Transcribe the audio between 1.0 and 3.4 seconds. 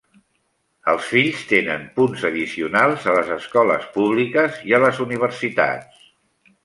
fills tenen punts addicionals a les